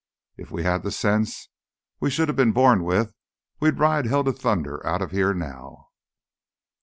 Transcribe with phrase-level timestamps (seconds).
[0.35, 1.49] If we had the sense
[1.99, 3.13] we shoulda been born with,
[3.59, 5.89] we'd ride hell to thunder outta here now!"